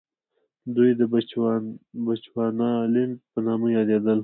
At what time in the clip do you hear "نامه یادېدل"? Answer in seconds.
3.47-4.19